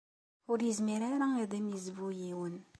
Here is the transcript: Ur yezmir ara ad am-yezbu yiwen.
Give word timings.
Ur 0.51 0.59
yezmir 0.61 1.01
ara 1.11 1.27
ad 1.41 1.51
am-yezbu 1.59 2.07
yiwen. 2.19 2.55